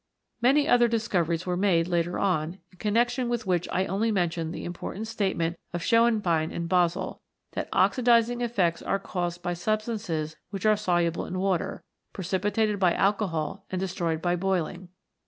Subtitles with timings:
[0.41, 4.65] Many other discoveries were made later on, in connection with which I only mention the
[4.65, 10.65] important state ment of Schoenbein in Basel, that oxidising effects are caused by substances which
[10.65, 11.83] are soluble in water,
[12.13, 14.87] precipitated by alcohol and destroyed by boiling.